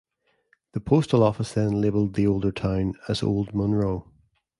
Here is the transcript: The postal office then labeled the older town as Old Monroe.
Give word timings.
The 0.71 0.79
postal 0.79 1.21
office 1.21 1.53
then 1.53 1.79
labeled 1.79 2.15
the 2.15 2.25
older 2.25 2.51
town 2.51 2.95
as 3.07 3.21
Old 3.21 3.53
Monroe. 3.53 4.09